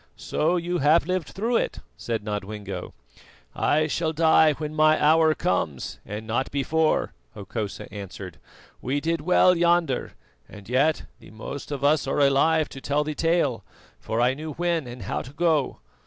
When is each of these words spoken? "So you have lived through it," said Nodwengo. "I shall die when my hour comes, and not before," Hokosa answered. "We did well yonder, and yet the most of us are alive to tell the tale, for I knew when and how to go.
"So 0.17 0.55
you 0.57 0.79
have 0.79 1.05
lived 1.05 1.27
through 1.27 1.57
it," 1.57 1.77
said 1.95 2.23
Nodwengo. 2.23 2.95
"I 3.55 3.85
shall 3.85 4.13
die 4.13 4.53
when 4.53 4.73
my 4.73 4.99
hour 4.99 5.35
comes, 5.35 5.99
and 6.03 6.25
not 6.25 6.49
before," 6.49 7.13
Hokosa 7.35 7.85
answered. 7.93 8.39
"We 8.81 8.99
did 8.99 9.21
well 9.21 9.55
yonder, 9.55 10.13
and 10.49 10.67
yet 10.67 11.03
the 11.19 11.29
most 11.29 11.71
of 11.71 11.83
us 11.83 12.07
are 12.07 12.19
alive 12.19 12.67
to 12.69 12.81
tell 12.81 13.03
the 13.03 13.13
tale, 13.13 13.63
for 13.99 14.19
I 14.19 14.33
knew 14.33 14.53
when 14.53 14.87
and 14.87 15.03
how 15.03 15.21
to 15.21 15.33
go. 15.33 15.77